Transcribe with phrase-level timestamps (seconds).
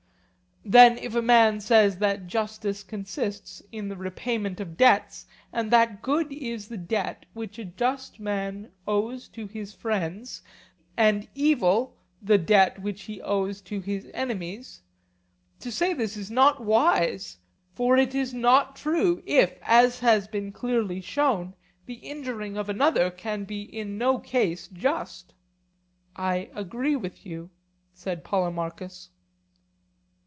[0.63, 6.03] Then if a man says that justice consists in the repayment of debts, and that
[6.03, 10.43] good is the debt which a just man owes to his friends,
[10.95, 17.39] and evil the debt which he owes to his enemies,—to say this is not wise;
[17.73, 21.55] for it is not true, if, as has been clearly shown,
[21.87, 25.33] the injuring of another can be in no case just.
[26.15, 27.49] I agree with you,
[27.95, 29.09] said Polemarchus.